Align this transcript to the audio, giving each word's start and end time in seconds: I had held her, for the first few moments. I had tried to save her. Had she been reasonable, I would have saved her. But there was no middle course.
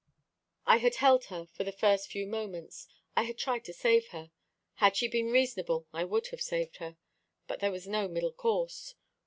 I 0.65 0.77
had 0.77 0.95
held 0.95 1.25
her, 1.25 1.45
for 1.45 1.63
the 1.63 1.71
first 1.71 2.09
few 2.09 2.25
moments. 2.25 2.87
I 3.15 3.21
had 3.21 3.37
tried 3.37 3.63
to 3.65 3.71
save 3.73 4.07
her. 4.07 4.31
Had 4.77 4.95
she 4.95 5.07
been 5.07 5.29
reasonable, 5.29 5.85
I 5.93 6.05
would 6.05 6.29
have 6.29 6.41
saved 6.41 6.77
her. 6.77 6.97
But 7.47 7.59
there 7.59 7.69
was 7.71 7.87
no 7.87 8.07
middle 8.07 8.33
course. 8.33 8.95